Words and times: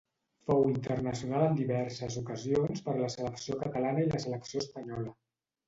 Fou 0.45 0.63
internacional 0.69 1.45
en 1.49 1.59
diverses 1.59 2.17
ocasions 2.23 2.83
per 2.89 2.97
la 3.03 3.13
selecció 3.19 3.61
catalana 3.63 4.09
i 4.09 4.11
la 4.11 4.25
selecció 4.27 4.67
espanyola. 4.67 5.17